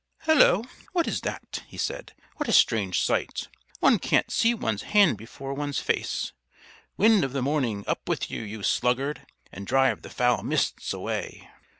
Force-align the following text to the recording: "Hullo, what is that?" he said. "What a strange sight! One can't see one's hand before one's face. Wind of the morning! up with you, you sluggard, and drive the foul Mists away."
"Hullo, 0.21 0.63
what 0.93 1.07
is 1.07 1.21
that?" 1.21 1.61
he 1.67 1.77
said. 1.77 2.15
"What 2.37 2.49
a 2.49 2.53
strange 2.53 3.03
sight! 3.03 3.49
One 3.81 3.99
can't 3.99 4.31
see 4.31 4.55
one's 4.55 4.81
hand 4.81 5.15
before 5.15 5.53
one's 5.53 5.77
face. 5.77 6.31
Wind 6.97 7.23
of 7.23 7.33
the 7.33 7.41
morning! 7.43 7.83
up 7.85 8.09
with 8.09 8.31
you, 8.31 8.41
you 8.41 8.63
sluggard, 8.63 9.27
and 9.51 9.67
drive 9.67 10.01
the 10.01 10.09
foul 10.09 10.41
Mists 10.41 10.91
away." 10.91 11.47